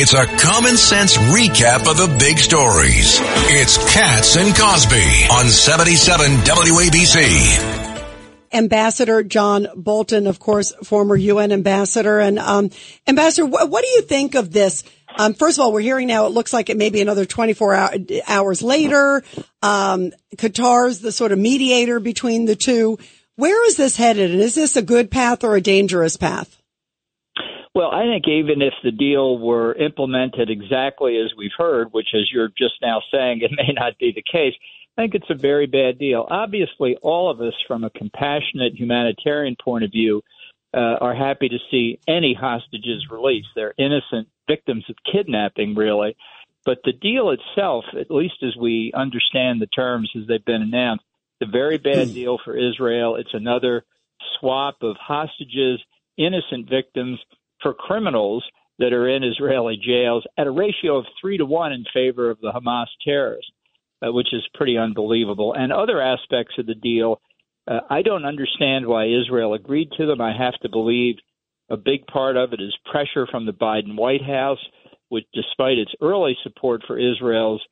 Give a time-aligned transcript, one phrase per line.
[0.00, 3.18] It's a common sense recap of the big stories.
[3.50, 8.06] It's Cats and Cosby on 77 WABC.
[8.52, 12.20] Ambassador John Bolton, of course, former UN ambassador.
[12.20, 12.70] And um,
[13.08, 14.84] Ambassador, wh- what do you think of this?
[15.16, 17.74] Um, first of all, we're hearing now it looks like it may be another 24
[17.74, 17.94] hour,
[18.28, 19.24] hours later.
[19.62, 23.00] Um, Qatar's the sort of mediator between the two.
[23.34, 24.30] Where is this headed?
[24.30, 26.54] And is this a good path or a dangerous path?
[27.78, 32.28] Well, I think even if the deal were implemented exactly as we've heard, which, as
[32.32, 34.54] you're just now saying, it may not be the case,
[34.96, 36.26] I think it's a very bad deal.
[36.28, 40.22] Obviously, all of us, from a compassionate humanitarian point of view,
[40.74, 43.50] uh, are happy to see any hostages released.
[43.54, 46.16] They're innocent victims of kidnapping, really.
[46.64, 51.04] But the deal itself, at least as we understand the terms as they've been announced,
[51.40, 53.14] it's a very bad deal for Israel.
[53.14, 53.84] It's another
[54.40, 55.80] swap of hostages,
[56.16, 57.20] innocent victims
[57.62, 58.44] for criminals
[58.78, 62.40] that are in Israeli jails at a ratio of three to one in favor of
[62.40, 63.50] the Hamas terrorists,
[64.02, 65.52] uh, which is pretty unbelievable.
[65.54, 67.20] And other aspects of the deal,
[67.66, 70.20] uh, I don't understand why Israel agreed to them.
[70.20, 71.16] I have to believe
[71.68, 74.64] a big part of it is pressure from the Biden White House,
[75.08, 77.62] which, despite its early support for Israel's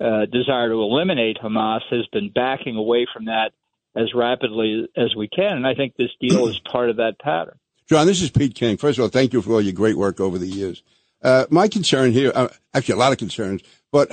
[0.00, 3.52] uh, desire to eliminate Hamas, has been backing away from that
[3.94, 5.56] as rapidly as we can.
[5.56, 7.58] And I think this deal is part of that pattern.
[7.88, 8.76] John, this is Pete King.
[8.76, 10.82] First of all, thank you for all your great work over the years.
[11.22, 13.62] Uh, my concern here, uh, actually a lot of concerns,
[13.92, 14.10] but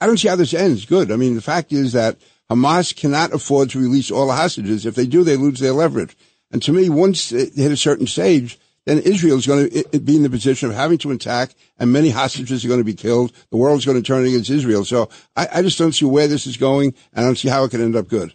[0.00, 1.10] I don't see how this ends good.
[1.10, 2.18] I mean, the fact is that
[2.48, 4.86] Hamas cannot afford to release all the hostages.
[4.86, 6.16] If they do, they lose their leverage.
[6.52, 10.14] And to me, once they hit a certain stage, then Israel is going to be
[10.14, 13.32] in the position of having to attack, and many hostages are going to be killed.
[13.50, 14.84] The world is going to turn against Israel.
[14.84, 17.64] So I, I just don't see where this is going, and I don't see how
[17.64, 18.32] it can end up good.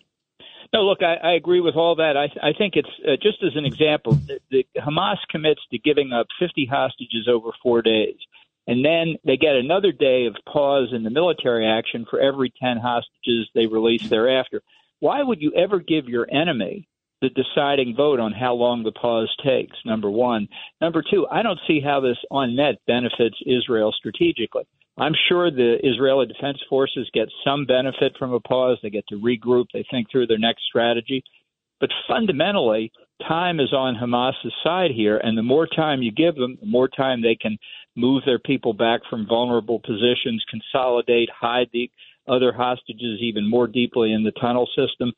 [0.73, 2.15] No, look, I, I agree with all that.
[2.15, 6.13] I, I think it's uh, just as an example, the, the Hamas commits to giving
[6.13, 8.15] up 50 hostages over four days,
[8.67, 12.77] and then they get another day of pause in the military action for every 10
[12.77, 14.61] hostages they release thereafter.
[15.01, 16.87] Why would you ever give your enemy
[17.21, 19.75] the deciding vote on how long the pause takes?
[19.83, 20.47] Number one.
[20.79, 24.63] Number two, I don't see how this on net benefits Israel strategically.
[24.97, 28.77] I'm sure the Israeli Defense Forces get some benefit from a pause.
[28.83, 31.23] They get to regroup, they think through their next strategy.
[31.79, 32.91] But fundamentally,
[33.27, 36.87] time is on Hamas's side here, and the more time you give them, the more
[36.87, 37.57] time they can
[37.95, 41.89] move their people back from vulnerable positions, consolidate, hide the
[42.27, 45.11] other hostages even more deeply in the tunnel system.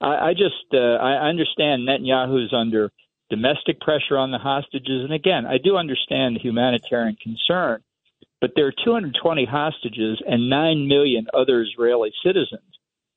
[0.00, 2.90] I, I just uh, I understand Netanyahu is under
[3.30, 7.82] domestic pressure on the hostages, and again, I do understand the humanitarian concern.
[8.44, 12.60] But there are 220 hostages and 9 million other Israeli citizens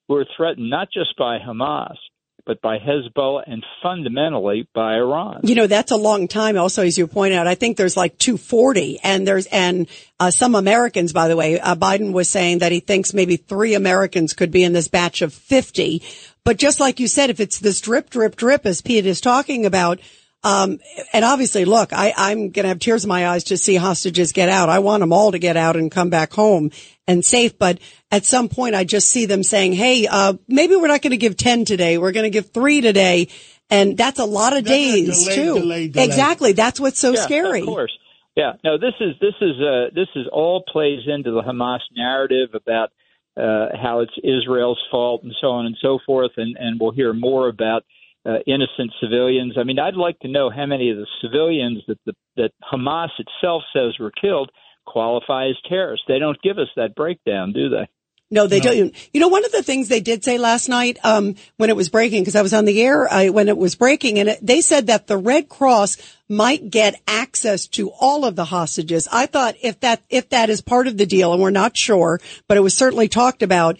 [0.07, 1.97] who are threatened not just by Hamas,
[2.45, 5.41] but by Hezbollah and fundamentally by Iran.
[5.43, 6.57] You know, that's a long time.
[6.57, 10.55] Also, as you point out, I think there's like 240 and there's, and uh, some
[10.55, 14.51] Americans, by the way, uh, Biden was saying that he thinks maybe three Americans could
[14.51, 16.03] be in this batch of 50.
[16.45, 19.65] But just like you said, if it's this drip, drip, drip, as Pete is talking
[19.65, 19.99] about,
[20.43, 20.79] um,
[21.13, 24.31] and obviously, look, I, I'm going to have tears in my eyes to see hostages
[24.31, 24.69] get out.
[24.69, 26.71] I want them all to get out and come back home
[27.07, 27.57] and safe.
[27.57, 27.79] But
[28.11, 31.17] at some point, I just see them saying, Hey, uh, maybe we're not going to
[31.17, 31.97] give 10 today.
[31.97, 33.29] We're going to give three today.
[33.69, 35.53] And that's a lot of days delay, too.
[35.55, 36.05] delay, delay.
[36.05, 36.53] Exactly.
[36.53, 37.61] That's what's so yeah, scary.
[37.61, 37.97] Of course.
[38.35, 38.53] Yeah.
[38.63, 42.91] No, this is, this is, uh, this is all plays into the Hamas narrative about,
[43.35, 46.31] uh, how it's Israel's fault and so on and so forth.
[46.37, 47.83] And, and we'll hear more about
[48.25, 49.55] uh, innocent civilians.
[49.57, 53.09] I mean, I'd like to know how many of the civilians that the, that Hamas
[53.19, 54.51] itself says were killed
[54.85, 56.05] qualify as terrorists.
[56.07, 57.87] They don't give us that breakdown, do they?
[58.29, 58.73] No, they no.
[58.73, 59.13] don't.
[59.13, 61.87] You know, one of the things they did say last night, um, when it was
[61.87, 64.59] breaking, because I was on the air uh, when it was breaking, and it, they
[64.59, 65.97] said that the Red Cross
[66.27, 69.07] might get access to all of the hostages.
[69.09, 72.19] I thought if that if that is part of the deal, and we're not sure,
[72.49, 73.79] but it was certainly talked about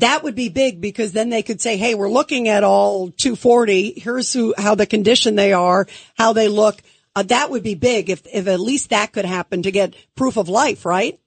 [0.00, 3.94] that would be big because then they could say, Hey, we're looking at all 240.
[3.96, 5.86] Here's who, how the condition they are,
[6.16, 6.80] how they look.
[7.14, 10.36] Uh, that would be big if, if at least that could happen to get proof
[10.36, 11.18] of life, right?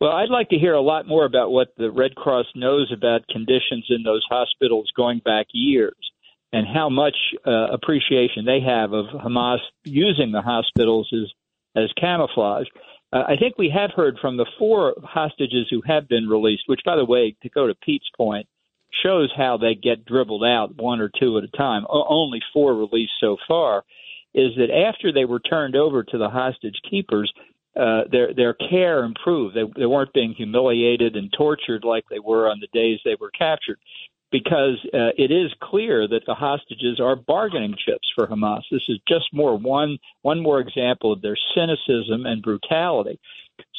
[0.00, 3.26] Well, I'd like to hear a lot more about what the Red Cross knows about
[3.28, 5.96] conditions in those hospitals going back years
[6.52, 7.16] and how much
[7.46, 11.30] uh, appreciation they have of Hamas using the hospitals as,
[11.84, 12.66] as camouflage.
[13.12, 16.82] Uh, I think we have heard from the four hostages who have been released, which,
[16.84, 18.46] by the way, to go to Pete's point,
[19.02, 21.84] shows how they get dribbled out one or two at a time.
[21.88, 23.84] O- only four released so far.
[24.32, 27.32] Is that after they were turned over to the hostage keepers,
[27.76, 29.56] uh, their their care improved.
[29.56, 33.30] They, they weren't being humiliated and tortured like they were on the days they were
[33.30, 33.78] captured.
[34.30, 38.62] Because uh, it is clear that the hostages are bargaining chips for Hamas.
[38.70, 43.18] This is just more one one more example of their cynicism and brutality.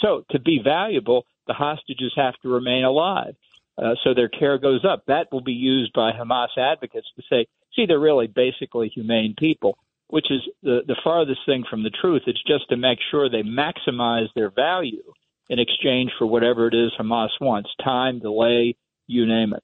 [0.02, 3.36] So to be valuable, the hostages have to remain alive.
[3.78, 5.04] Uh, so their care goes up.
[5.08, 9.78] That will be used by Hamas advocates to say, see, they're really basically humane people,
[10.08, 12.24] which is the, the farthest thing from the truth.
[12.28, 15.14] It's just to make sure they maximize their value
[15.50, 18.76] in exchange for whatever it is Hamas wants time, delay,
[19.08, 19.64] you name it.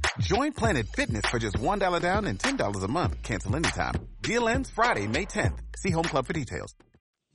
[0.19, 3.23] Join Planet Fitness for just $1 down and $10 a month.
[3.23, 3.93] Cancel anytime.
[4.21, 5.59] Deal ends Friday, May 10th.
[5.77, 6.75] See Home Club for details.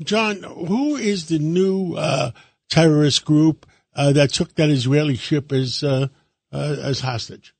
[0.02, 2.32] John, who is the new uh,
[2.68, 6.08] terrorist group uh, that took that Israeli ship as uh,
[6.52, 7.54] uh as hostage?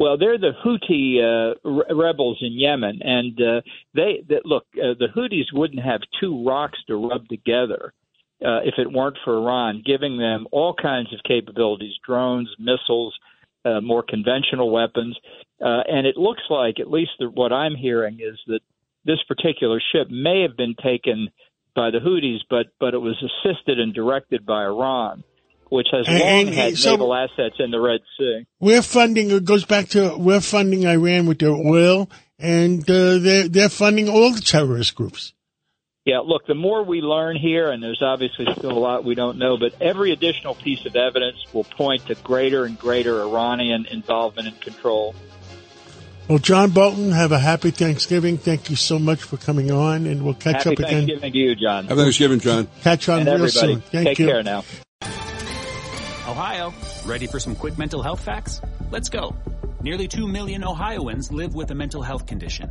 [0.00, 3.60] Well, they're the Houthi uh, re- rebels in Yemen, and uh,
[3.94, 4.66] they, they look.
[4.74, 7.92] the Houthis wouldn't have two rocks to rub together
[8.40, 13.14] if it weren't for Iran giving them all kinds of capabilities: drones, missiles,
[13.82, 15.16] more conventional weapons.
[15.60, 18.60] and it looks like, at least the, what I'm hearing, is that
[19.04, 21.28] this particular ship may have been taken
[21.74, 25.24] by the Houthis, but but it was assisted and directed by Iran,
[25.68, 28.46] which has and, long and, had so naval assets in the Red Sea.
[28.60, 29.30] We're funding.
[29.30, 34.08] It goes back to we're funding Iran with their oil, and uh, they're they're funding
[34.08, 35.32] all the terrorist groups.
[36.04, 39.38] Yeah, look, the more we learn here, and there's obviously still a lot we don't
[39.38, 44.48] know, but every additional piece of evidence will point to greater and greater Iranian involvement
[44.48, 45.14] and control.
[46.28, 48.36] Well, John Bolton, have a happy Thanksgiving.
[48.36, 50.90] Thank you so much for coming on, and we'll catch happy up again.
[51.06, 51.84] Thanksgiving to you, John.
[51.84, 52.68] Happy Thanksgiving, John.
[52.82, 53.74] Catch on and real everybody.
[53.74, 53.80] soon.
[53.82, 54.26] Thank Take you.
[54.26, 54.64] care now.
[56.28, 56.74] Ohio,
[57.06, 58.60] ready for some quick mental health facts?
[58.90, 59.36] Let's go.
[59.82, 62.70] Nearly 2 million Ohioans live with a mental health condition.